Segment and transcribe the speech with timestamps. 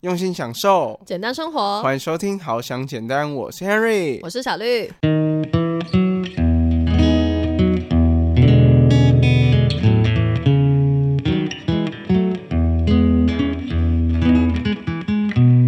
[0.00, 1.82] 用心享受，简单生活。
[1.82, 4.90] 欢迎收听《好想简单》，我是 Henry，我是小绿。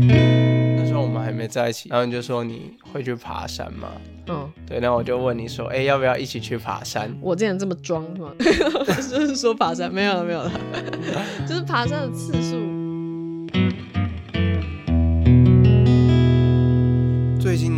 [0.09, 3.91] 那时候我们还没在一起，然后你就说你会去爬山吗？
[4.29, 7.15] 嗯，对，那我就问你说，哎、要不要一起去爬山？
[7.21, 8.33] 我之前这么装是吗？
[8.41, 10.51] 就是说爬山，没有了，没有了，
[11.47, 12.72] 就是爬山的次数。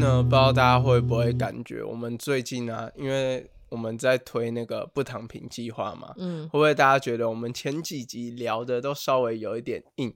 [0.05, 10.15] 呢，不知道大家会不会感觉，我们最近啊，因为我们在推那个不躺平计划嘛，嗯会不会大家觉得我们前几集聊的都稍微有一点硬，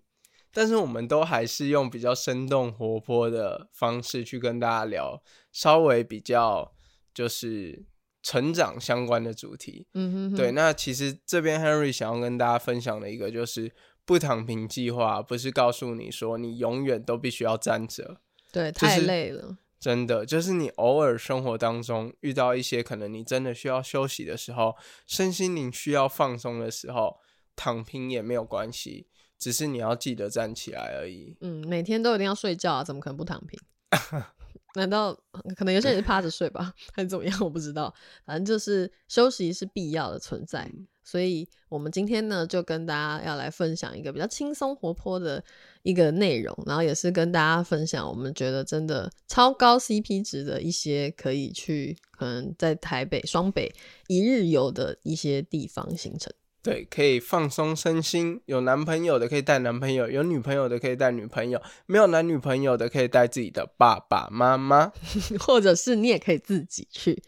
[0.52, 6.72] 但是我们都还是用比较生动活泼的方式去跟大家聊，稍微比较
[7.14, 7.86] 就是
[8.22, 9.86] 成长相关的主题。
[9.94, 13.72] 嗯哼哼，对，那其实这边 Henry 想要跟大家分享的一个就是
[14.04, 18.20] 不躺平计划，不是告诉你说你永远都必须要站着。
[18.52, 19.56] 对，太累了。
[19.80, 27.18] 真的，就是你偶尔生活当中遇到一些可能你真的需要休息的时候，身心灵需要放松的时候，
[27.54, 29.06] 躺平也没有关系，
[29.38, 31.36] 只是你要记得站起来而已。
[31.40, 33.58] 嗯，每天都一定要睡觉啊，怎么可能不躺平？
[34.74, 35.14] 难道
[35.56, 37.38] 可能有些人是趴着睡吧， 还是怎么样？
[37.40, 37.92] 我不知道。
[38.26, 40.70] 反正就是休息是必要的存在，
[41.10, 45.42] 所以我们今天呢，就跟大家要来分享一个比较轻松活泼的
[45.82, 53.74] 一个内容，然后也是跟大家分享我们觉得真的超高 CP 值的一些可以去可能在台北、双北
[54.06, 56.30] 一日游的一些地方行程。
[56.68, 58.42] 对，可以放松身心。
[58.44, 64.92] 有男朋友的可以带男朋友，有女朋友的可以带女朋友，没有男女朋友的可以带自己的爸爸妈妈。
[65.40, 67.22] 或者是你也可以自己去。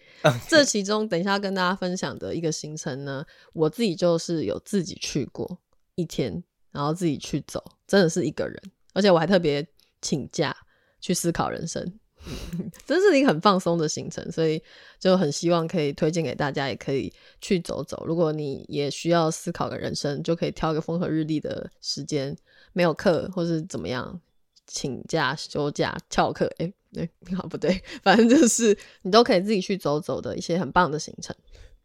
[0.46, 3.24] 这其中，等一下跟大家分享的一个行程呢，
[3.54, 5.58] 我自己就是有自己去过
[5.94, 8.60] 一天，然后自己去走，真的是一个人，
[8.92, 9.66] 而且我还特别
[10.02, 10.54] 请假
[11.00, 11.98] 去思考人生。
[12.86, 14.62] 真是一个很放松的行程，所以
[14.98, 18.04] 就很希望可以推荐给大家，也可以去走走。
[18.06, 22.36] 如果你也需要思考个人生，就可以挑个风和日丽的时间，
[22.72, 24.20] 没有课或是怎么样，
[24.66, 31.34] 请假、休假、翘课，哎、 哎、好不对， 反正就是你都可以自己去走走的一些很棒的行程。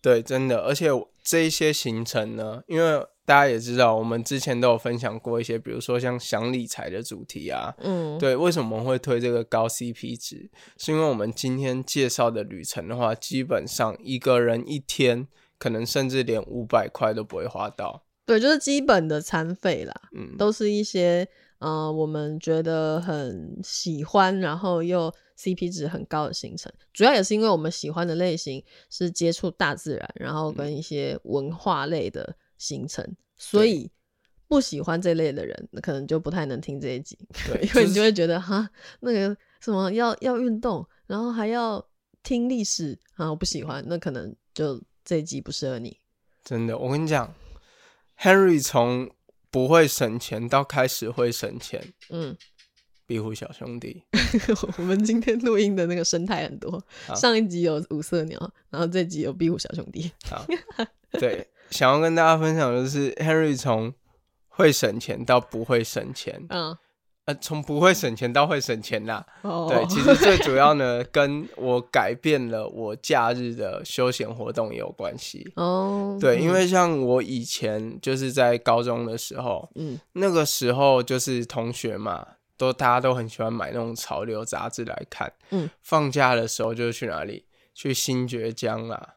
[0.01, 0.89] 对，真的，而且
[1.23, 7.73] 这一些行程呢，因为大家也知道，我们之前都有分享过一些，比如说像想理财的主题啊。
[7.79, 10.49] 嗯，对，为什么我们会推这个高 CP 值？
[10.77, 15.27] 是因为我们今天介绍的旅程的话，基本上一个人一天
[15.57, 18.03] 可能甚至连五百块都不会花到。
[18.27, 21.27] 对，就是基本的餐费啦，嗯，都是一些
[21.59, 26.71] 呃我们觉得很喜欢，然后又 CP 值很高的行程。
[26.93, 33.05] 主要也是因为我们喜欢的类型是接触大自然，然后跟一些文化类的行程，
[33.37, 33.91] 所以
[34.47, 37.17] 不喜欢这类的人，可能就不太能听这一集，
[37.47, 38.67] 对 因为你就会觉得哈，
[39.01, 41.85] 那个什么要要运动，然后还要
[42.23, 45.99] 听历史啊，我不喜欢，那可能就这一集不适合你。
[46.43, 47.33] 真的，我跟你讲
[48.19, 49.11] ，Henry 从
[49.51, 52.35] 不会省钱到开始会省钱，嗯，
[53.07, 54.03] 壁虎小兄弟。
[54.77, 56.83] 我们今天录音的那个生态很多，
[57.15, 60.11] 上一集有五色鸟，然后这集有壁虎小兄弟。
[60.29, 60.45] 好，
[61.19, 63.93] 对，想要跟大家分享的就是 Henry 从
[64.47, 66.77] 会省钱到不会省钱，嗯，
[67.25, 69.25] 呃，从不会省钱到会省钱啦。
[69.41, 75.51] 哦，对，其实最主要呢，跟我改变了我假日的休闲活动也有关系。
[75.55, 82.25] 哦，对，嗯因为像我以前就是在高中的时候，嗯那个时候就是同学嘛，
[82.57, 85.33] 都大家都很喜欢买那种潮流杂志来看。
[85.49, 87.45] 嗯，放假的时候就去哪里？
[87.73, 89.15] 去新觉江啊，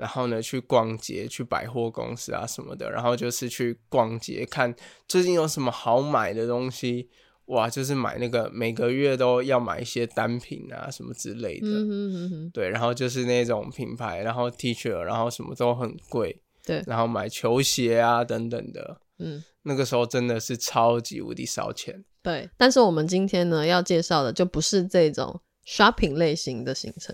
[0.00, 4.74] 然后呢去逛街，去百货公司啊什么的，然后就是去逛街看
[5.06, 7.10] 最近有什么好买的东西。
[7.46, 11.66] 哇，就是买那个每个月都要买一些单品啊什么之类的。
[11.66, 19.00] 嗯哼哼哼，对，然后就是那种品牌，然后 T 恤，然后什么都很贵，对，然后买球鞋啊等等的。
[19.18, 22.04] 嗯那个时候真的是超级无敌烧钱。
[22.22, 22.48] 对。
[22.56, 27.12] 但是我们今天呢要介绍的就不是这种 shopping 类型的行程，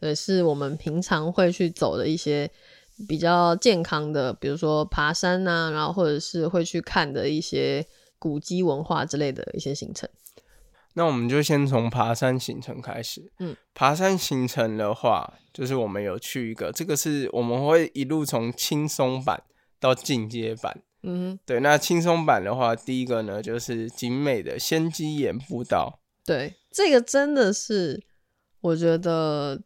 [0.00, 2.50] 对，是我们平常会去走的一些
[3.08, 7.86] 比较健康的，比如说爬山呐、然后或者是会去看的一些
[8.18, 10.08] 古迹文化之类的一些行程。
[10.94, 13.30] 那我们就先从爬山行程开始。
[13.38, 19.44] 嗯，爬山行程的话，就是我们有去一个，这个是我们会一路从轻松版
[19.78, 20.82] 到进阶版。
[21.04, 26.00] 嗯哼，对，那轻松版的话，第一个呢就是景美的仙鸡岩步道。
[26.24, 28.02] 对，这个真的是
[28.60, 29.62] 我觉得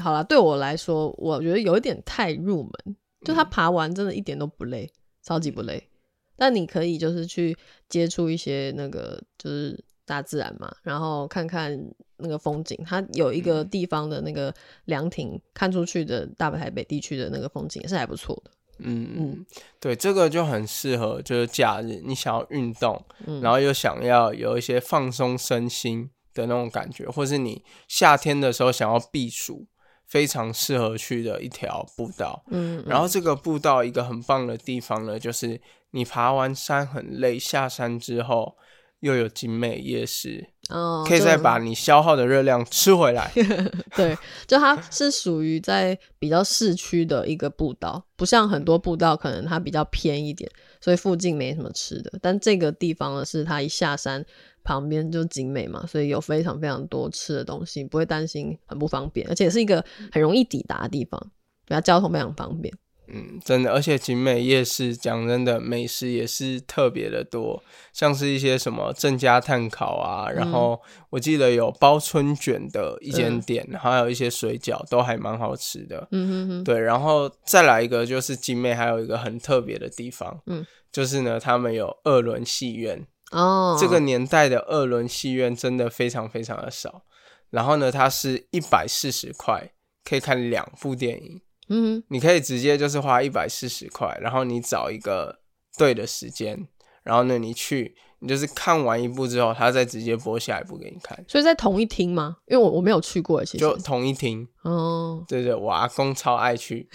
[0.00, 4.90] 好啦，对我来说，我觉得有一点太入门，就他爬完真的一点都不累，
[5.22, 5.88] 超级不累。
[6.36, 7.56] 但你可以就是去
[7.88, 11.78] 接触一些那个就是大自然嘛，然后看看
[12.16, 12.78] 那个风景。
[12.86, 14.52] 它有一个地方的那个
[14.86, 18.50] 凉亭，看出去的大台北地区的那个风景也是还不错的。
[18.78, 19.46] 嗯嗯，
[19.78, 23.04] 对，这个就很适合，就是假日你想要运动，
[23.42, 29.66] 然后又想要有一些放松身心的那种感觉，或是你夏天的时候想要避暑，
[30.10, 32.42] 非常适合去的一条步道。
[32.50, 35.60] 嗯，然后这个步道一个很棒的地方呢，就是
[35.92, 38.56] 你爬完山很累，下山之后
[38.98, 40.48] 又有景美夜市。
[40.68, 43.30] 哦，可以再把你消耗的热量吃回来。
[43.96, 44.16] 对，
[44.46, 52.12] 就它是属于在比较市区的一个步道，不像很多步道可能它比较偏一点，所以附近没什么吃的。
[52.22, 54.24] 但这个地方呢，是它一下山
[54.62, 61.30] 旁边就景美嘛，所以有非常非常多吃的东西，不会担心很不方便，而且是一个很容易抵达的地方，
[61.66, 62.72] 它交通非常方便。
[63.12, 67.62] 嗯，真的，而且景美夜市讲真的，美食也是特别的多，
[67.92, 70.80] 像是一些什么郑家炭烤啊，然后
[71.10, 76.06] 我记得有包春卷的一间店，还有一些水饺都还蛮好吃的。
[76.12, 83.06] 嗯哼哼，对，然后再来一个就是景美还有一个很特别的地方，嗯，就是呢，他们有二轮戏院。
[83.32, 87.02] 哦，这个年代的二轮戏院真的非常非常的少，
[87.50, 89.70] 然后呢，它是一百四十块
[90.04, 91.40] 可以看两部电影。
[91.70, 95.38] 嗯，你可以直接就是花一百四十块，然后你找一个
[95.78, 96.66] 对的时间，
[97.04, 101.24] 然后呢，你去，你就是看完一部之后，他再直接播下一部给你看。
[101.28, 102.36] 所以在同一厅吗？
[102.46, 104.46] 因为我我没有去过，其实就同一厅。
[104.62, 106.88] 哦，对对，我阿公超爱去，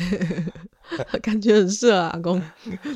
[1.24, 2.42] 感觉很适合阿公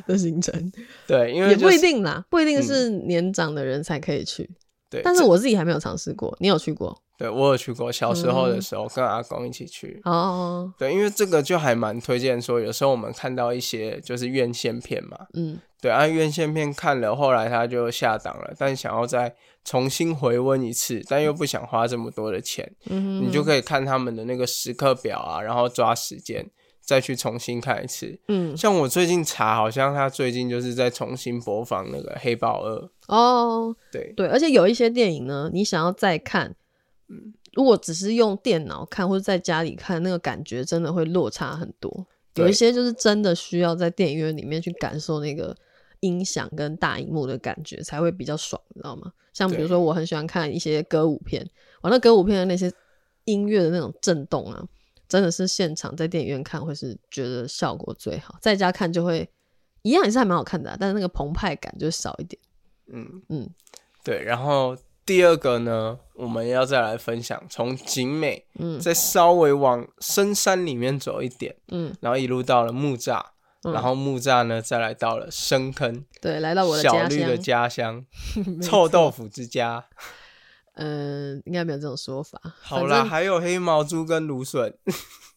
[0.05, 0.71] 的行程。
[1.07, 4.49] 对，因为也不一定啦，不一定是年长的人才可以去。
[4.89, 7.01] 对，但是我自己还没有尝试过，你有去过？
[7.19, 9.99] 对，我有去过，小时候的时候跟阿公一起去。
[10.05, 19.35] 哦，对，因为这个就还蛮推荐，说有时候我们看到一些就是院线片嘛，嗯，对，按院线片看了，后来他就下档了，但想要再
[19.65, 26.49] 重新回温一次，但又不想花这么多的钱，嗯，你就可以看他们的那个时刻表啊，然后抓时间
[26.79, 28.17] 再去重新看一次。
[28.29, 32.77] 嗯，像我最近查，好像他最近就是在重新播放那个《黑豹二》。
[33.07, 36.55] 哦，对对，而且有一些电影呢，你想要再看。
[37.53, 42.05] 如果只是用电脑看或者在家里看，那个感觉真的会落差很多。
[42.35, 45.55] 有一些就是真的需要在电影院里面去感受那个
[46.01, 49.11] 音响跟大荧幕的感觉，才会比较爽，你知道吗？
[49.33, 51.45] 像比如说，我很喜欢看一些歌舞片，
[51.81, 52.71] 完了歌舞片的那些
[53.25, 54.63] 音乐的那种震动啊，
[55.07, 59.27] 真的是现场在电影院看会是觉得效果最好，在家看就会
[59.81, 62.39] 一样也是还蛮好看的，但是那个澎湃感就少一点。
[62.87, 63.49] 嗯嗯，
[64.03, 64.77] 对，然后。
[65.09, 73.19] 第二个呢，我们要再来分享，从景美，嗯，再稍微往深山里面走一点，嗯，然后一路到了木栅，
[73.63, 78.05] 然后木栅呢，再来到了深坑，对，来到我的小绿的家乡，
[78.61, 79.83] 臭豆腐之家，
[80.75, 82.39] 嗯，应该没有这种说法。
[82.61, 84.71] 好啦，还有黑毛猪跟芦笋，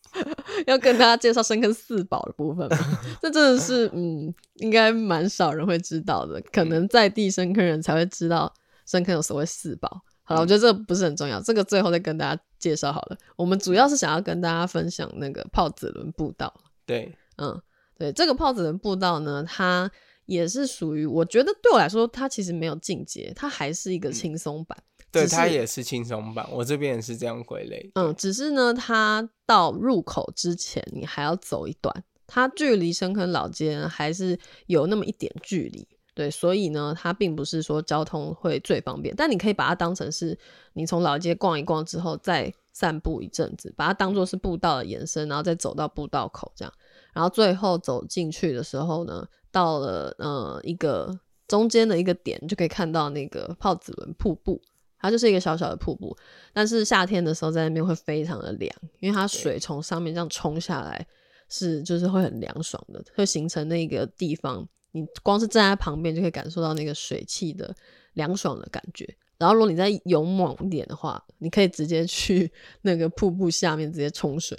[0.68, 2.68] 要跟大家介绍深坑四宝的部分
[3.22, 8.52] 这真的是，嗯，应该蛮少人会知道的，可能在地深坑人才会知道。
[8.92, 9.88] 深坑有所谓四宝，
[10.22, 13.16] 好了，我觉得这个不是很重要，这个最后再跟大家介绍好了。
[13.36, 16.52] 我们主要是想要跟大家分享那个炮子轮步道。
[16.84, 17.58] 对，嗯，
[17.98, 19.90] 对，这个炮子轮步道呢，它
[20.26, 24.76] 也是属于，我觉得对我来说，它其实没有进阶，它还是一个轻松版。
[25.10, 27.90] 对，它也是轻松版，我这边也是这样归类。
[27.94, 35.88] 嗯，只是呢，它到入口之前，你还要走一段，它距离深坑老街还是有那么一点距离。
[36.14, 40.38] 对，所以呢，它并不是说交通会最方便，但你可以把它当成是
[40.74, 46.72] 你从老街逛一逛之后再散步一阵子，把它当做是步道的延伸，然后再走到步道口这样，
[47.14, 54.60] 然后最后走进去的时候呢，到了呃一个中间的一个点，就可以看到那个泡子轮瀑布，
[54.98, 56.14] 它就是一个小小的瀑布，
[56.52, 61.06] 但是夏天的时候在那边会非常的凉，因为它水从上面这样冲下来，
[61.48, 64.68] 是就是会很凉爽的，会形成那个地方。
[64.92, 67.74] 你光是站在旁边就可以感受到那个水汽的
[68.12, 69.16] 凉爽的感觉。
[69.38, 74.56] 然后，如果你再勇猛一点的话，你可以直接去 那个瀑布下面直接冲水。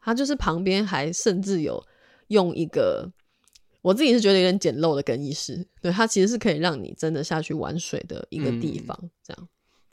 [0.00, 1.80] 它就是旁边还甚至有
[2.28, 3.08] 用一个，
[3.82, 5.64] 我自己是觉得有点简陋的更衣室。
[5.80, 8.98] 对，它其实是可以让你真的下去玩水的一个地方。
[9.22, 9.48] 这样。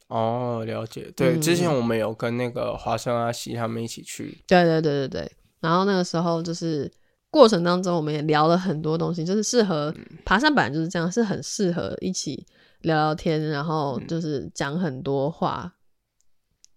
[0.08, 1.12] 哦，了解。
[1.16, 4.44] 对，之前我们有跟那个华生阿西他们一起去。
[4.48, 5.32] 对对对对对。
[5.60, 6.92] 然后那个时候就是。
[7.34, 9.92] 过程当中，我们也聊了很多东西，就是适合
[10.24, 12.46] 爬山，本来就是这样，是很适合一起
[12.82, 15.74] 聊聊天，然后就是讲很多话，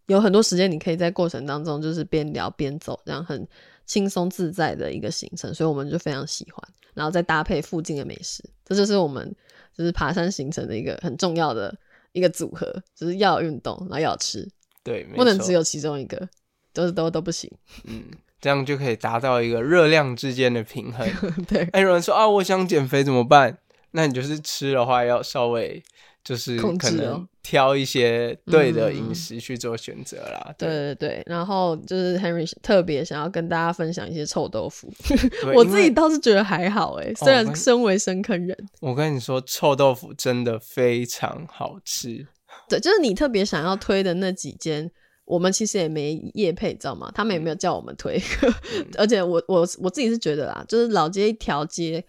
[0.07, 3.47] 有很多时间，你可以在过程当中就是边聊边走，这样很
[3.85, 8.43] 轻松自在的一个行程，所以我们就非常喜欢，然后再搭配附近的美食。
[8.65, 9.31] 这就是我们
[9.77, 11.77] 就是爬山行程的一个很重要的
[12.13, 14.49] 一个组合，就是要运动，然后要吃，
[14.83, 16.27] 对，不能只有其中一个，
[16.73, 17.51] 都是都都不行。
[17.85, 18.05] 嗯，
[18.41, 21.09] 这样就可以达到一个热量之间的平衡。
[21.49, 23.59] 对，哎，有人说啊，我想减肥怎么办？
[23.93, 25.83] 那你就是吃的话要稍微
[26.23, 30.53] 就是控制可能哦挑一些对的嗯饮食去做选择啦。
[30.59, 34.93] 对对对，然后就是 Henry 特别想要跟大家分享一些臭豆腐，
[35.55, 42.27] 我自己倒是觉得还好哎，虽然身为深坑人，我跟你说，臭豆腐真的非常好吃。
[42.69, 44.91] 对，就是你特别想要推的那几间，
[45.27, 47.11] 我们其实也没业配，知道吗？
[47.15, 48.19] 他们也没有叫我们推，
[48.97, 52.03] 而且我我我自己是觉得啦，就是老街一条街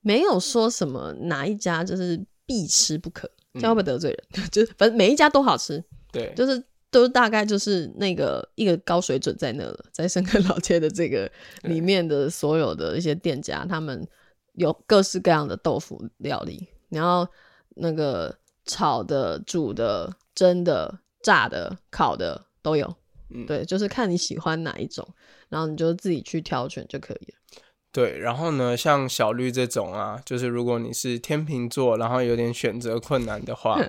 [0.00, 4.48] 没有说什么哪一家就是必吃不可，这样会不会得罪人？
[4.50, 11.30] 就是反正每一家都好吃，对，就是都大概就是那个一个高水准在那了，在深坑老街的这个
[11.62, 14.08] 里面的所有的一些店家，他们
[14.54, 17.28] 有各式各样的豆腐料理，然后
[17.76, 22.96] 那个炒的、煮的、蒸的、炸的、烤的都有。
[23.32, 25.06] 嗯对，就是看你喜欢哪一种，
[25.48, 27.38] 然后你就自己去挑选就可以了。
[27.92, 33.80] 对，然后呢，像小绿这种啊，就是如果你是天秤座，然后有点选择困难的话，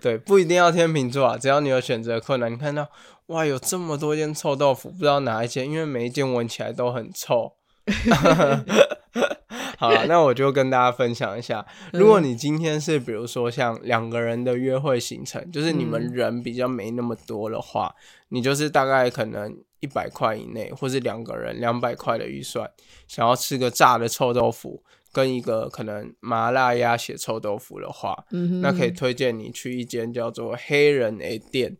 [0.00, 2.88] 对，不一定要天秤座啊，只要你有选择困难，你看到
[3.26, 7.52] 哇，有这么多间臭豆腐，不知道哪一间，因为每一间闻起来都很臭。
[9.78, 16.12] 好了， 那我就跟大家分享一下，如果你今天是比如说像两个人的约会行程，就是你们嗯。
[16.14, 17.94] 人比较没那么多的话，
[18.28, 22.70] 你就是大概可能一百块以内，或是两个人两百块的预算，
[23.08, 31.76] 想要吃个炸的臭豆腐，跟一个可能麻辣鸭血臭豆腐的话，嗯，那可以推荐你去一间叫做黑人 A 店，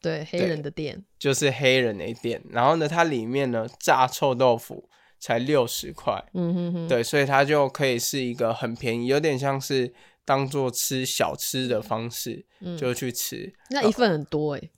[0.00, 2.42] 对黑人的店，就是黑人 A 店。
[2.50, 4.88] 然后呢，它里面呢炸臭豆腐
[5.26, 9.92] 才六十块，嗯哼哼，对，所以它就可以是一个很便宜，有点像是
[10.24, 13.52] 当做吃小吃的方式，嗯就去吃。
[13.70, 14.70] 那一份很多哎、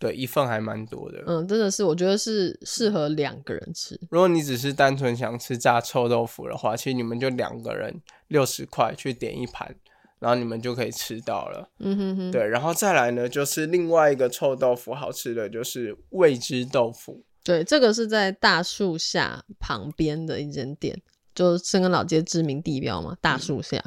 [0.00, 1.22] 对，一份还蛮多的。
[1.28, 3.96] 嗯，真的是，我觉得是适合两个人吃。
[4.10, 9.76] 如果你只是单纯想吃炸臭豆腐的话，其实你们就两个人六十块去点一盘，
[10.18, 11.70] 然后你们就可以吃到了。
[11.78, 17.24] 嗯哼哼，对，然后再来呢，就是另外一个臭豆腐好吃的就是味之豆腐。
[17.44, 20.98] 对，这个是在大树下旁边的一间店，
[21.34, 23.80] 就是深根老街知名地标嘛，大树下。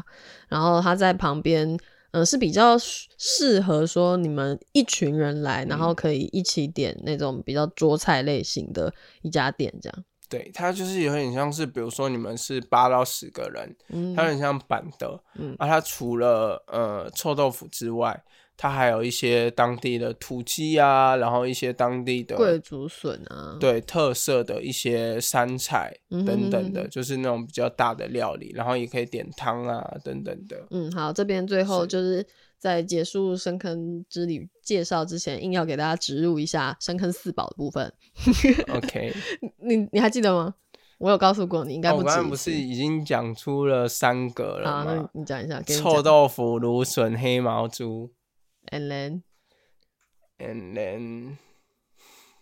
[0.48, 1.78] 然后它在旁边，
[2.12, 10.06] 嗯、是比较适适合说你们一群人来，然后可以一起点那种比较桌菜类型的一家店，这样。
[10.30, 18.22] 对，它就是有点像是，比如说你们是八到十个人，嗯它有点像板的，嗯啊，它除了呃臭豆腐之外，
[18.58, 30.58] 它还有一些当地的土鸡啊，然后一些当地的贵族笋啊，对特色的一些山菜等等的，哼哼就是那种比较大的料理，然后也可以点汤啊等等的。
[30.72, 32.26] 嗯，好，这边最后就是
[32.58, 37.94] 在结束深坑之旅介绍之前，硬要给大家植入一下深坑四宝的部分。
[38.74, 39.14] OK，
[39.62, 40.56] 你你还记得吗？
[40.98, 42.16] 我有告诉过你，应该不止一次。
[42.16, 45.10] 刚才不是已经讲出了三个了吗？
[45.14, 48.10] 你讲一下，给你臭豆腐、芦笋、黑毛猪
[48.70, 48.90] And
[50.40, 51.38] then，，and then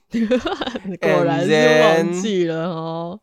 [1.00, 3.20] 果然是 And 忘记了哦。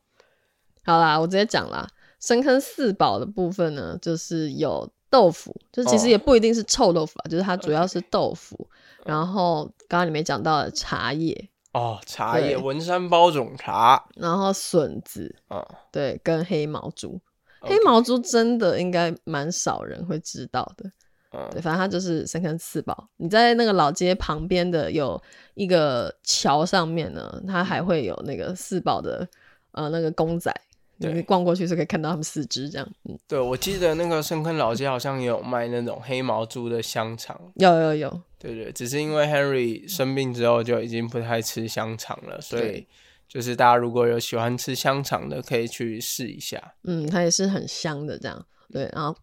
[0.84, 1.88] 好啦，我直接讲啦。
[2.20, 8.68] 深坑四宝的部分呢，就是有豆腐，就其实哦也不一定是臭豆腐啊，就是它主要是豆腐。
[9.04, 17.20] 然后刚刚里面讲到的茶叶，哦，茶叶文山包种茶，然后笋子，啊、对，跟黑毛猪。
[17.60, 20.90] 黑毛猪真的应该蛮少人会知道的，
[21.34, 23.08] 嗯对，反正它就是深坑四宝。
[23.16, 25.20] 你在那个老街旁边的有
[25.54, 29.26] 一个桥上面呢，它还会有那个四宝的
[29.72, 30.54] 呃那个公仔，
[31.00, 32.88] 对你逛过去是可以看到他们四只这样。
[33.04, 42.86] 嗯，对，我记得那个深坑老街好像也有卖那种黑毛猪的香肠，有有有，对对，只是因为 Henry 生病之后就已经不太吃香肠了，所以
[43.26, 46.74] 就是大家如果有喜欢吃香肠的，可以去试一下。
[46.84, 48.46] 嗯，它也是很香的这样。
[48.70, 49.14] 对，然后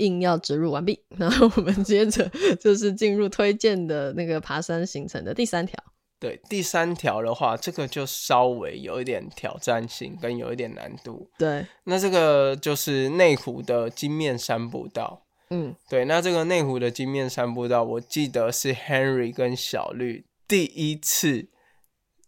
[0.00, 2.28] 硬要植入完毕， 然后我们接着
[2.58, 5.78] 就是进入推荐的那个爬山行程的第三条。
[6.18, 11.30] 对，第三条的话，这个就稍微有一点挑战性，跟有一点难度。
[11.38, 15.22] 对，那这个就是内湖的金面山步道。
[15.48, 21.48] 嗯，对，那这个内湖的金面山步道，我记得是 Henry 跟小绿第一次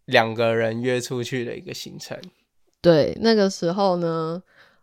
[0.07, 2.19] 两个人约出去的一个行程。
[2.81, 4.43] 对，那个时候呢，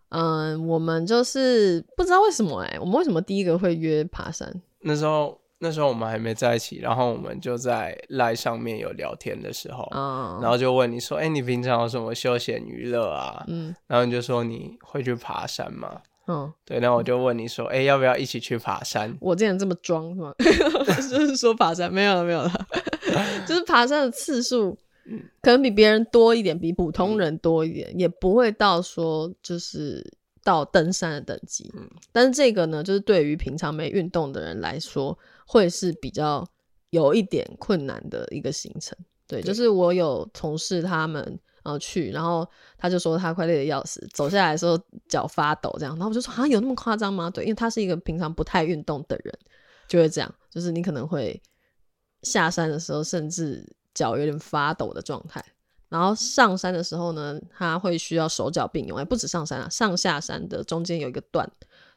[0.10, 4.52] 嗯，我们就是不知道为什么哎、我们为什么第一个会约爬山？
[4.82, 16.02] 那时候那时候我们还没在一起，然后我们就在赖上面有聊天的时候，啊、然后就问你说：“哎、你平常有什么休闲娱乐啊？”嗯然后你就说你会去爬山吗？
[16.28, 19.16] 嗯，对，那我就问你说，哎、要不要一起去爬山？
[19.20, 20.34] 我之前这么装是吗？
[21.10, 22.52] 就是说爬山没有了，没有了，
[23.48, 24.78] 就是爬山的次数
[25.10, 30.06] 嗯可能比别人多一点，比普通人多一点，也不会到说就是
[30.44, 31.72] 到登山的等级。
[31.76, 36.48] 嗯但是这个呢，就是对于平常没运动的人来说，会是比较
[36.92, 38.98] 有一点困难的一个行程。
[39.28, 41.22] 对，对就是我有同事他们
[41.64, 42.48] 然后去，然后
[42.78, 47.30] 他就说他快累得要死，走下来的时候脚发抖这样，然后我就说啊有那么夸张吗？
[47.30, 49.38] 对，因为他是一个平常不太运动的人，
[49.88, 51.40] 就会这样，就是你可能会
[52.24, 53.64] 下山的时候甚至
[54.00, 55.44] 脚有点发抖的状态。
[55.90, 61.50] 然后上山的时候呢，他会需要手脚并用，哎，不止上山啊，上下山的中间有一个段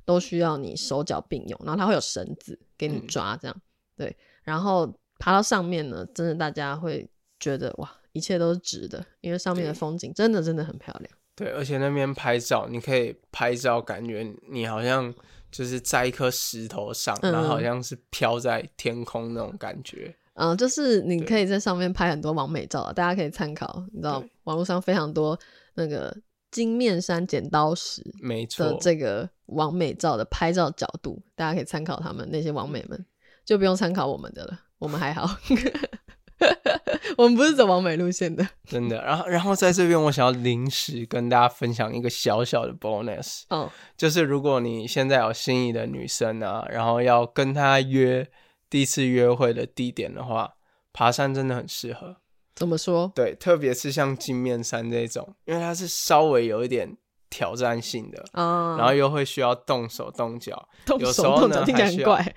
[0.04, 3.56] 都需要你手脚并用，然后它会有绳子给你嗯抓，这样、
[3.97, 4.16] 对。
[4.42, 11.11] 然后爬到上面呢，真的大家会觉得哇，一切都是值的，因为上面的风景真的真的很漂亮。
[11.37, 15.14] 对，而且那边拍照，你可以拍照，感觉你好像
[15.50, 20.16] 就是在一颗石头上，然后好嗯像是飘在天空那种感觉。
[20.34, 23.84] 嗯，就是你可以在上面拍很多完美照啊，大家可以参考。
[23.92, 25.38] 你知道网络上非常多
[25.74, 26.16] 那个
[26.50, 33.04] 金面山剪刀石没错的，这个完美照的拍照角度，大家可以参考他们那些完美们，
[33.44, 35.28] 就不用参考我们的了，我们还好。
[37.16, 39.00] 我们不是走完美路线的真的。
[39.02, 43.70] 然后，然后在这边，我想要临时跟大家分享一个小小的 bonus，哦。
[43.96, 48.28] 就是如果你现在有心仪的女生啊，然后要跟她约
[48.73, 50.55] 第一次约会的地点的话，
[50.95, 52.17] 爬山真的很适合。
[52.55, 53.12] 怎么说？
[53.14, 56.97] 对，特别是像金面山这种，因为它是稍微有一点
[57.29, 62.35] 挑战性的，啊，然后又会需要动手动脚，动有时候呢手动脚听起来很怪。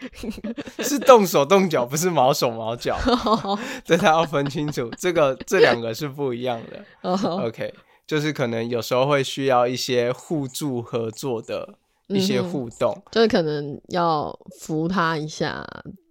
[0.84, 2.98] 是动手动脚，不是毛手毛脚，
[3.88, 6.84] 对他要分清楚，这个这两个是不一样的。
[7.01, 7.74] 哦，OK，
[8.06, 11.75] 就是可能有时候会需要一些互助合作的
[12.08, 15.65] 一些互动，就是可能要扶他一下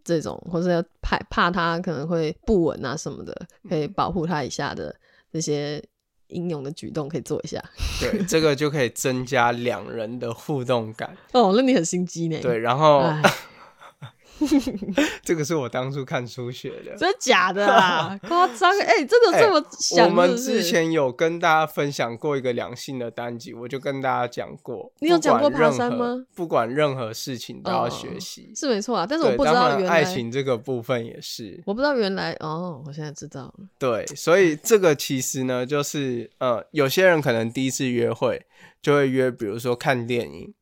[0.05, 3.35] 这种，或者要怕怕他可能会不稳啊什么的，
[3.69, 4.95] 可以保护他一下的
[5.33, 5.83] 这些
[6.29, 7.63] 英勇的举动可以做一下。
[8.01, 11.17] 对，这个就可以增加两人的互动感。
[11.33, 12.39] 哦，那你很心机呢。
[12.43, 13.23] 对，，然后哎，
[15.23, 16.97] 这个是我当初看书学的。
[16.97, 18.19] 真的假的啦？
[18.29, 20.07] 夸张哎，真的这么想？
[20.07, 24.93] 我们之前有跟大家分享过一个两性的单集，我就跟大家讲过。
[25.01, 26.25] 你有讲过爬山吗？
[26.35, 28.53] 不管任何事情都要哦学习。
[28.55, 31.63] 是没错啊，但是我，不知道原来爱情这个部分也是。
[31.67, 33.55] 我不知道原来哦，我现在知道了。
[33.79, 38.45] 对，所以这个其实呢，就是呃，有些人可能第一次约会
[38.83, 40.53] 就会约，比如说看电影，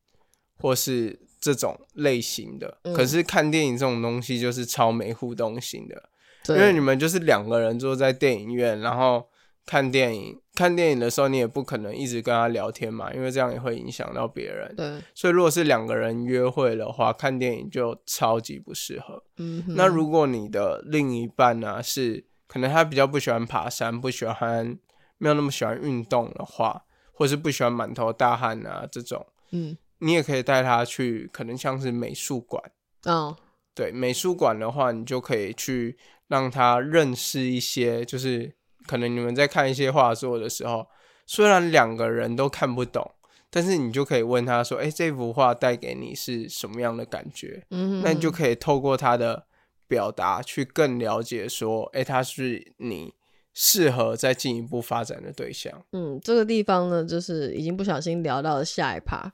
[0.59, 2.79] 或是这种类型的。
[2.83, 6.09] 嗯可是看电影这种东西就是超没互动性的，
[6.55, 9.27] 因为你们就是两个人坐在电影院，然后
[9.65, 10.39] 看电影。
[10.55, 14.71] 看电影的时候，你也不可能一直跟他聊天嘛，因为这样也会影响到别人。
[14.75, 19.23] 对，所以，如果是两个人约会的话，看电影就超级不适合。
[19.37, 24.77] 嗯，那如果你的另一半呢、是可能他比较不喜欢爬山，不喜欢
[25.17, 32.63] 没有那么喜欢运动的话，或是不喜欢满头大汗啊这种，嗯你也可以带他去，可能像是美术馆。
[33.05, 33.35] 嗯
[33.75, 38.53] 对，美术馆的话，你就可以去让他认识一些，就是
[38.85, 40.87] 可能你们在看一些画作的时候，
[41.25, 43.11] 虽然两个人都看不懂，
[43.49, 49.47] 但是你就可以问他说：“哎，这幅画带给你是什么样的感觉？”嗯哼，那你就可以透过他的
[49.87, 53.15] 表达去更了解说，哎、他是你
[53.55, 55.83] 适合再进一步发展的对象。
[55.93, 59.33] 嗯，这个地方呢，就是已经不小心聊到了下一趴，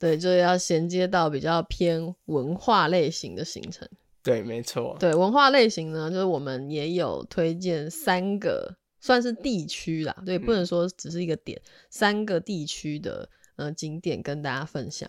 [0.00, 3.86] 对，就是要衔接到比较偏文化类型的行程。
[4.22, 4.96] 对，没错。
[4.98, 11.60] 对，文化类型呢，就是我们也有推荐三个，算是地区啦，对，不能说只是一个点，
[11.90, 15.08] 三个地区的呃景点跟大家分享。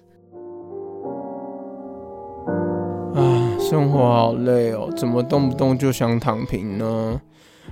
[3.16, 7.22] 啊，生活好累哦，怎么动不动就想躺平呢？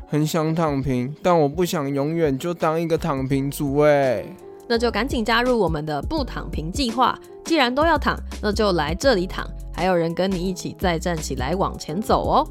[0.07, 4.25] 很想躺平，但我不想永远就当一个躺平族哎。
[4.69, 7.17] 那就赶紧加入我们的不躺平计划。
[7.43, 12.47] 既然都要躺，那就来这里躺，还有人跟你一起再站起来往前走哦。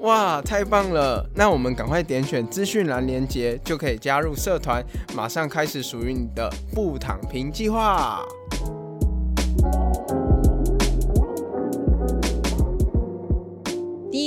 [0.00, 1.24] 哇，太棒了！
[1.34, 8.22] 那我们赶快点选资讯栏连接，就可以加入社团，马上开始属于你的不躺平计划。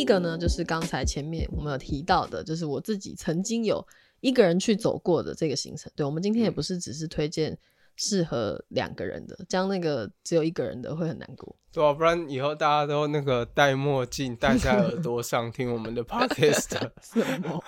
[0.10, 3.86] 个呢，就是刚才前面我们有提到的，就是我自己曾经有
[4.22, 5.92] 一个人去走过的这个行程。
[5.96, 7.56] 对我们今天也不是只是推荐
[7.96, 11.56] 适合两个人的，这样那个只有一个人的会很难过。
[11.72, 16.80] 对啊，不然以后大家都那个戴墨镜戴在耳朵上听我们的 podcast。
[17.02, 17.64] 什么？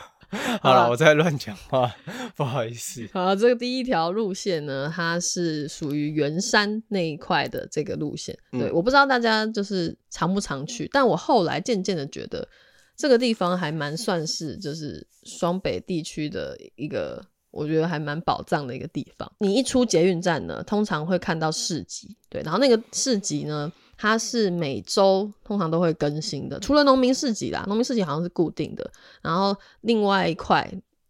[0.61, 1.93] 好了，我在乱讲话，
[2.35, 3.07] 不好意思。
[3.13, 8.37] 好，这个第一条路线呢，它是属于圆山那一块的这个路线。
[8.51, 12.47] 对，嗯我不知道大家就是常不常去，但我后来渐渐的觉得
[12.95, 17.23] 这个地方还蛮算是就是双北地区的一个。
[17.51, 19.29] 我觉得还蛮宝藏的一个地方。
[19.39, 23.69] 你一出捷运站呢，通常会看到市集，对，然后那个市集呢，
[24.01, 30.67] 它是每周通常都会更新的，除了农民市集啦，农民市集好像是固定的，然后另外一块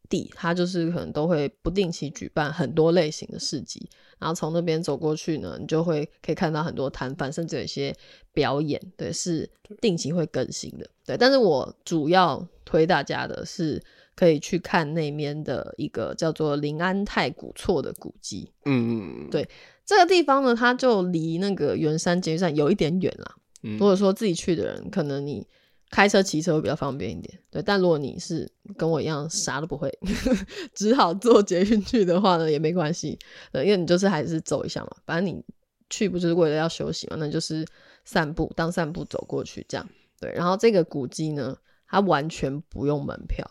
[0.10, 7.96] 地，它就是可能都会不定期举办很多类型的市集，然后从那边走过去呢，你就会可以看到很多摊贩，甚至有一些
[8.34, 9.50] 表演，对，是
[9.80, 11.16] 定期会更新的，对。
[11.16, 13.82] 但是我主要推大家的是
[14.18, 19.48] 可以去看那边的一个叫做临安太古厝的古迹，嗯，对
[19.86, 23.36] 这个地方呢，它就离那个圆山捷运站有一点远啦。
[23.64, 25.46] 嗯如果说自己去的人，可能你
[25.90, 27.38] 开车、骑车会比较方便一点。
[27.52, 29.92] 对，但如果你是跟我一样啥都不会，
[30.74, 33.20] 只好坐捷运去的话呢，也没关系。
[33.52, 35.44] 对，因为你就是还是走一下嘛，反正你
[35.90, 37.66] 去不就是为了要休息嘛，那就是
[38.06, 39.88] 散步，当散步走过去这样。
[40.20, 41.56] 对，然后这个古迹呢，
[41.88, 43.46] 它完全不用门票，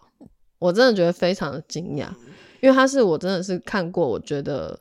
[0.58, 2.08] 我真的觉得非常的惊讶，
[2.60, 4.80] 因为它是我真的是看过，我觉得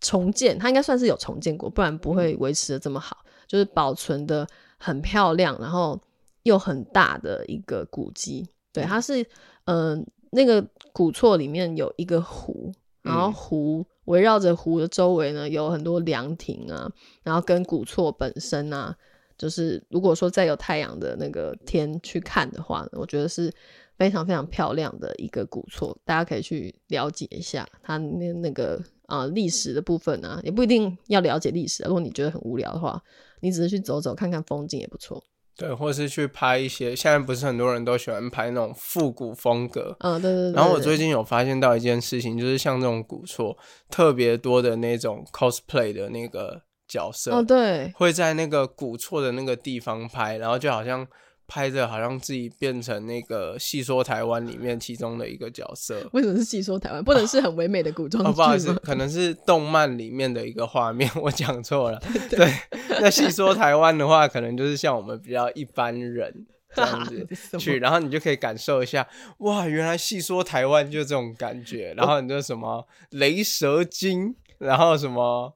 [0.00, 4.46] 重建，它应该算是有重建过，不然不会维持的这么好，就是保存的
[4.78, 6.00] 很漂亮，然后
[6.44, 8.48] 又很大的一个古迹。
[8.72, 9.22] 对，它是
[9.64, 13.32] 嗯、呃那个古厝里面有一个湖，然后嗯。
[13.32, 16.90] 湖围绕着湖的周围呢有很多凉亭啊，
[17.22, 18.96] 然后跟古厝本身啊，
[19.38, 23.52] 就是如果说在有太阳的那个天去看的话呢，我觉得是
[23.96, 31.88] 非常非常漂亮的一个古厝，大家可以去了解一下它那那个啊历史的部分啊，也不一定要了解历史啊。
[31.88, 33.02] 如果你觉得很无聊的话，
[33.40, 35.22] 你只是去走走看看风景也不错。
[35.56, 39.94] 对，或是去拍一些，现在不是很多人都喜欢拍那种复古风格。
[40.00, 43.54] 嗯，对对对然后我最近有发现到一件事情，就是像这种古厝
[43.90, 51.06] 特别多的那种 cosplay 的那个角色，哦对，会在那个古厝的那个地方拍，然后就好像
[51.50, 56.08] 拍着好像自己变成那个戏说台湾里面其中的一个角色。
[56.12, 57.02] 为什么是细说台湾？
[57.02, 58.72] 不能是很唯美的古装哦，剧不好意思，？
[58.84, 62.00] 可能是动漫里面的一个画面，我讲错了。
[62.30, 62.54] 对，
[63.00, 67.26] 那细说台湾的话，可能就是像我们比较一般人这样子
[67.58, 69.04] 去，然后你就可以感受一下，
[69.38, 71.92] 哇，原来细说台湾就这种感觉。
[71.96, 75.52] 然后你就什么雷蛇精，然后什么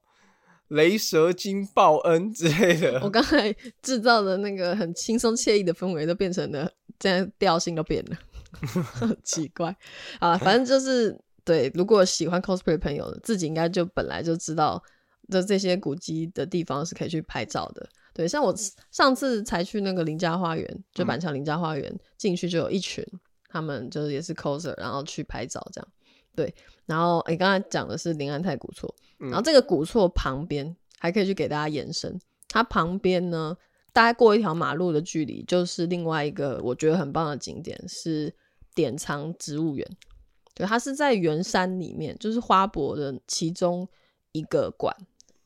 [0.75, 3.01] 雷蛇精报恩之类的。
[3.03, 8.17] 我刚才制造的那个很轻松惬意的氛围，都变成了这样调性都变了，
[8.93, 9.75] 很奇怪
[10.19, 10.37] 啊。
[10.37, 14.83] 反正就是对，如果喜欢 cosplay 的朋友，自己应该就本来就知道
[15.29, 17.89] 的这些古迹的地方是可以去拍照的。
[18.13, 18.55] 对，像我
[18.91, 23.05] 上次才去那个林家花园，就板桥林家花园进去就有一群，
[23.49, 25.89] 他们就是也是 coser，然后去拍照这样。
[26.35, 26.55] 对，
[26.87, 33.57] 然后你刚才讲的是临安泰古厝，嗯然后这个古厝旁边还可以去给大家延伸，它旁边呢，
[33.93, 38.35] 大概过一条马路的距离，就是另外一个我觉得很棒的景点是
[38.75, 39.89] 典藏植物园。
[40.55, 43.89] 对，它是在圆山里面，就是花博的其中
[44.33, 44.95] 一个馆。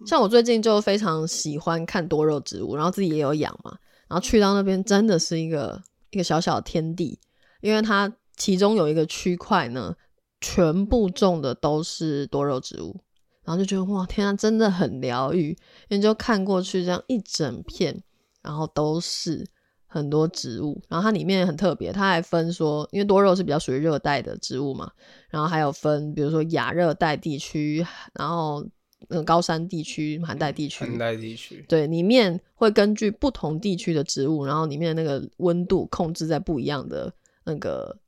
[0.07, 7.19] 像我最近就非常喜欢看多肉植物，然后自己也有养嘛，然后去到那边真的是一个一个小小的天地，
[7.63, 9.97] 因为它其中有一个区块呢，
[10.41, 13.01] 全部种的都是多肉植物，
[13.45, 15.51] 然后就觉得哇天啊，真的很疗愈，
[15.89, 18.03] 因为就看过去这样一整片，
[18.43, 19.45] 然后都是
[19.87, 24.93] 很多植物，然后它里面很特别，它还分说，因为多肉是比较属于热带的植物嘛，
[25.31, 28.65] 然后还有分，比如说亚热带地区，然后
[29.09, 37.13] 嗯高山地区、寒带地区，寒带地区，对，里面会根据不同地区的植物，然后里面的那个温度控制在不一样的
[37.45, 37.99] 那个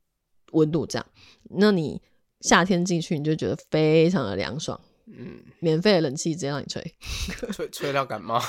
[0.51, 1.05] 温度，这样，
[1.49, 1.99] 那你
[2.41, 6.83] 夏天进去你就觉得非常的凉爽，嗯，免费的冷气直接让你吹，
[7.53, 8.41] 吹吹到感冒。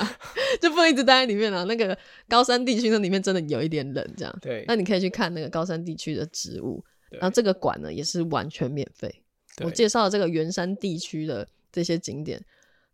[0.60, 1.64] 就不能一直待在里面了。
[1.64, 1.96] 那个
[2.28, 9.22] 高山地区那里面真的有一点冷，这样，对那你可以去看那个高山地区的植物，对然后这个馆呢也是完全免费。
[9.64, 12.42] 我介绍的这个圆山地区的这些景点，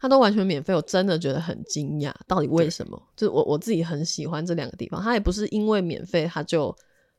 [0.01, 3.01] 它都完全免费，我真的觉得很惊讶，到底为什么？
[3.15, 6.75] 就是我我自己很喜欢这两个地方，它也不是因为免费它就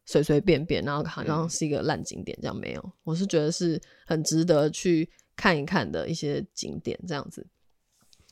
[0.08, 7.46] 随随便便，然后好像是一个烂景点这样没有，我是觉得是很值得去看一看的一些景点这样子。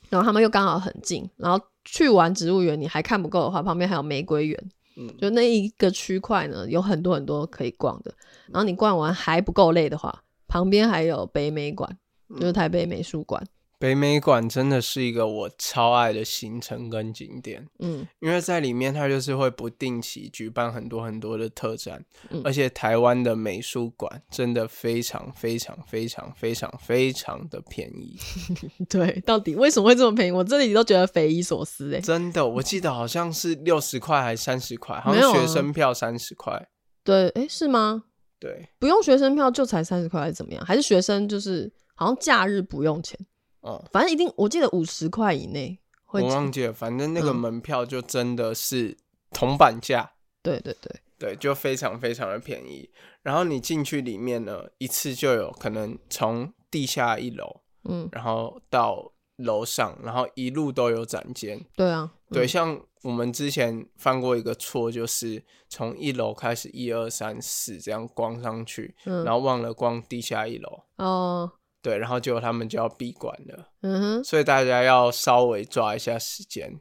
[0.08, 8.14] 然后他们又刚好很近，然后去完植物园你还看不够的话，旁边还有玫瑰园，嗯，就那一个区块呢，有很多很多可以逛的。
[8.46, 11.98] 然后你逛完还不够累的话，旁边还有北美馆，
[12.40, 13.46] 就是台北美术馆。
[13.78, 28.18] 北美馆真的是一个我超爱的行程跟景点，嗯因为在里面它就是会不定期举办很多很多的特展，嗯而且台湾的美术馆真的非常非常非常非常非常的便宜，
[28.88, 30.30] 对，到底为什么会这么便宜？
[30.30, 32.00] 我这里都觉得匪夷所思哎。
[32.00, 36.66] 真的，我记得好像是六十块还是三十块，好像学生票三十块，
[37.04, 38.04] 对，哎，是吗？
[38.40, 40.64] 对，不用学生票就才三十块，还是怎么样？
[40.64, 43.18] 还是学生就是好像假日不用钱？
[43.66, 43.82] 嗯。
[43.92, 46.28] 反正一定，我记得五十块以内会我。
[46.28, 48.96] 忘记了，反正那个嗯门票就真的是
[49.30, 52.90] 铜板价，对对对，对，就非常非常的便宜。
[53.22, 61.60] 然后你进去里面呢，一次就有可能从地下一楼，嗯，然后到楼上，然后一路都有展间。
[61.74, 70.82] 对啊，对，嗯像我们之前犯过一个错，就是从一楼开始一二三四这样逛上去，嗯然后忘了逛地下一楼。
[70.98, 71.50] 哦，
[71.86, 76.80] 对，然后结果他们就要闭馆了，嗯哼所以大家要稍微抓一下时间。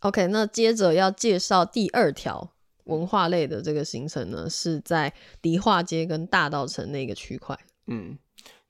[0.00, 2.52] ，OK，那接着要介绍第二条
[2.86, 7.56] 文化类的这个行程呢，是在迪化街跟大道城那个区块。
[7.86, 8.18] 嗯，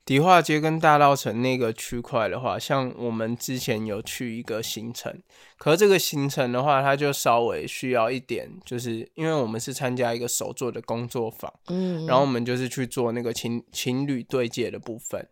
[0.04, 5.22] 迪化街跟大道城那个区块的话，像我们之前有去一个行程，
[5.56, 15.26] 可是这个行程的话，它就稍微需要一点，就是因为我们是参加一个手作的工作坊，嗯，然后我们就是去做那个情情侣对接的部分。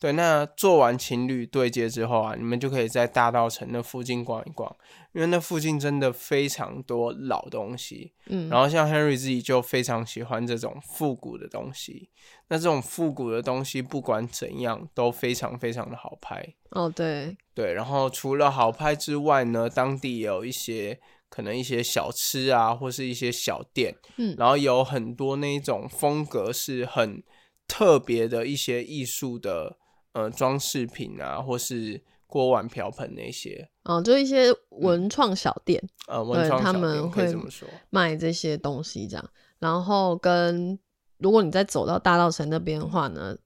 [0.00, 4.74] 对，那做完情侣对接之后啊，你们就可以在大道城那附近逛一逛，
[5.12, 8.14] 因为那附近真的非常多老东西。
[8.26, 12.08] 嗯，然后像 Henry 自己就非常喜欢这种复古的东西，
[12.48, 16.54] 那这种复古的东西不管怎样都非常非常的好拍。
[16.70, 27.22] 哦，对，对，然后除了好拍之外呢，当地也有一些可能一些小吃啊，或是一些小店，嗯然后有很多那一种风格是很
[27.68, 29.76] 特别的一些艺术的
[30.12, 35.82] 呃装饰品啊，或是锅碗瓢盆那些哦，就一些文创小店。
[36.06, 37.68] 呃他创小店们会可以这么说。
[37.90, 39.30] 卖这些东西这样。
[39.58, 40.78] 然后跟
[41.18, 43.36] 如果你再走到大道城那边的话呢，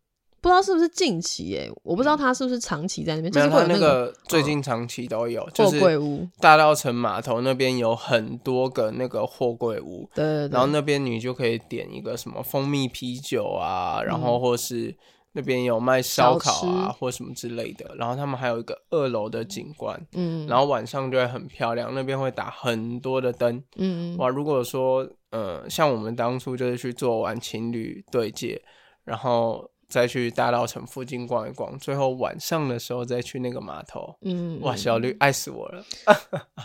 [0.40, 14.94] 不知道是不是近期诶、我不知道他是不是长期在那边，就是会有它那个个最近长期都有，就货是柜屋，大道城码头那边有很多个那个货柜屋，对，然后那边你就可以点一个什么蜂蜜啤酒啊，然后或是
[15.36, 28.62] 那边有卖烧烤啊或什么之类的，然后他们还有一个二楼的景观，嗯，然后晚上就会很漂亮，那边会打很多的灯，嗯嗯哇，如果说呃像我们当初就是去做完情侣对接，
[29.02, 34.16] 然后再去大稻城附近逛一逛，最后晚上的时候再去那个码头。
[34.22, 35.84] 嗯，哇，嗯小绿爱死我了！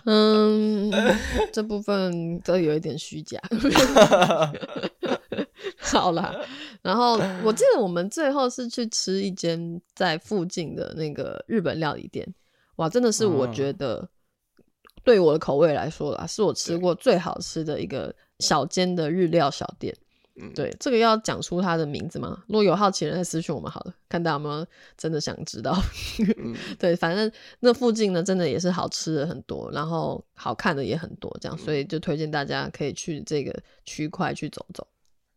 [0.06, 0.92] 嗯，
[1.52, 3.40] 这部分都有一点虚假。
[5.92, 6.34] 好啦，
[6.82, 12.28] 然后 我记得我们最后是去吃一间在附近的那个日本料理店，
[12.78, 14.10] 哇，真的是我哦觉得
[15.04, 19.96] 对我的口味来说啦，是我吃过最好吃的一个小间的日料小店。
[20.42, 22.42] 嗯，对，这个要讲出它的名字吗？
[22.48, 25.78] 如果有好奇的人再私讯我们好了，看大家有没有真的想知道。
[26.38, 34.88] 嗯 对，反正那附近呢，真的也是好吃的很多，然后好看的也很多，这样，所以就推荐大家可以去这个区块去走走。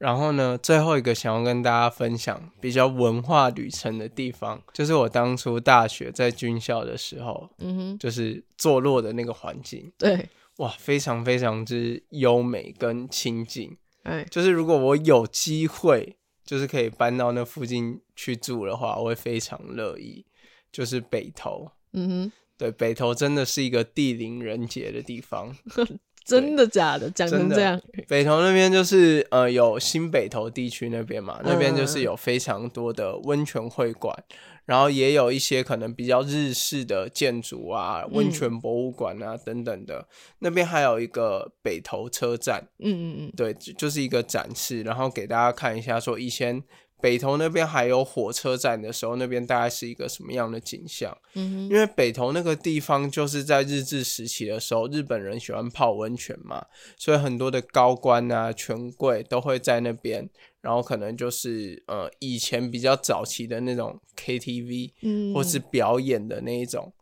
[0.02, 13.76] 然后呢，最后一个想要跟大家分享比较文化旅程的地方，就是我当初大学在军校的时候，嗯哼，就是坐落的那个环境，对，哇，非常非常之优美跟清静。
[14.02, 20.26] 哎，就是如果我有机会，就是可以搬到那附近去住的话，我会非常乐意。
[20.72, 25.54] 就是北投，嗯哼对，北投真的是一个地灵人杰的地方。
[26.24, 27.11] 哼，真的假的？
[27.11, 34.16] 讲成这样，北投那边就是呃有新北投地区那边嘛，那边就是嗯有非常多的温泉会馆，
[34.64, 40.06] 然后也有一些可能比较日式的建筑啊、温泉博物馆啊等等的。
[40.38, 46.62] 那边还有一个北投车站，嗯嗯嗯，对，就就是一个展示，然后给大家看一下说以前。
[47.02, 51.14] 北投那边还有火车站的时候，那边大概是一个什么样的景象？
[51.34, 56.64] 嗯因为北投那个地方就是在日治时期的时候，日本人喜欢泡温泉嘛，
[56.96, 66.92] 所以很多的高官啊、权贵都会在那边，然后可能就是呃以前比较早期的那种 KTV 嗯，或是表演的那一种，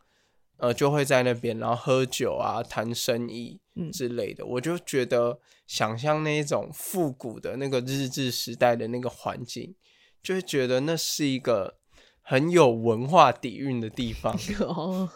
[0.56, 4.46] 呃就会在那边，然后喝酒啊、谈生意嗯之类的。
[4.46, 9.74] 我就觉得想象那一种复古的那个日治时代的那个环境，
[10.22, 11.74] 就会觉得那是一个
[12.22, 14.36] 很有文化底蕴的地方。
[14.60, 15.08] 哦，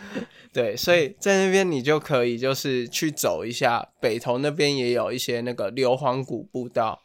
[0.52, 7.00] 对，所以在那边你就可以就是去走一下，北投那边也有一些那个硫磺谷步道，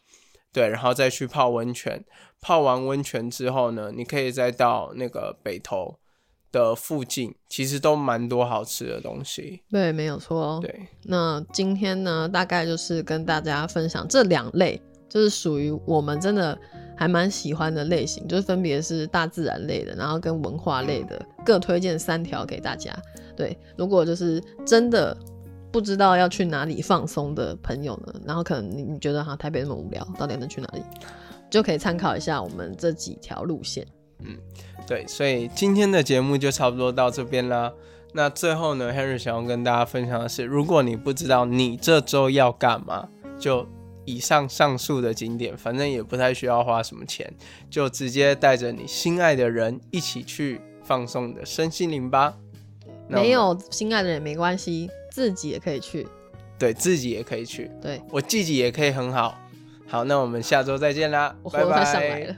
[0.52, 2.04] 对，然后再去泡温泉。
[2.44, 6.00] 泡完温泉之后呢，你可以再到那个北投
[6.52, 9.62] 的附近，其实都蛮多好吃的东西。
[9.70, 10.60] 对，没有错哦。
[10.60, 16.60] 对，那今天呢，大概就是跟大家分享这两类，就是属于我们真的
[17.02, 22.96] 还蛮喜欢的类型，就是分别是大自然类的，然后跟文化类的，各推荐三条给大家。
[23.36, 25.18] 对，如果就是真的
[25.72, 30.84] 不知道要去哪里放松的朋友呢，然后可能你你觉得哈台北那么无聊，到底能去哪里，
[31.50, 33.84] 就可以参考一下我们这几条路线。
[34.20, 34.38] 嗯
[34.86, 37.74] 对，所以今天的节目就差不多到这边啦。
[38.14, 43.10] 那最后呢，Henry 想要跟大家分享的是，如果你不知道你这周要干嘛，
[43.40, 43.68] 就
[44.06, 47.32] 以上上述的景点，反正也不太需要花什么钱，
[47.70, 52.34] 就直接带着你心爱的人一起去放松你的身心灵吧。
[53.08, 56.08] 没有心爱的人没关系，自己也可以去。
[56.58, 59.36] 对自己也可以去，对我自己也可以很好。
[59.88, 61.64] 好，那我们下周再见啦，拜拜。
[61.64, 62.36] 都快上来了。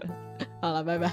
[0.60, 1.12] 好了，拜拜。